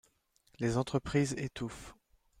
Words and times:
Les 0.57 0.77
entreprises 0.77 1.33
étouffent. 1.37 1.93